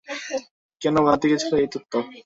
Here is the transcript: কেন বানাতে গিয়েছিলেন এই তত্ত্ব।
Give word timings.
কেন 0.81 0.95
বানাতে 1.05 1.25
গিয়েছিলেন 1.29 1.59
এই 1.63 1.69
তত্ত্ব। 1.73 1.93